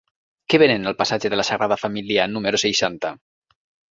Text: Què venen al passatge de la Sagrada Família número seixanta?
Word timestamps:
Què 0.51 0.59
venen 0.61 0.91
al 0.91 0.95
passatge 1.01 1.31
de 1.33 1.39
la 1.39 1.45
Sagrada 1.49 1.77
Família 1.83 2.27
número 2.37 2.61
seixanta? 2.65 3.15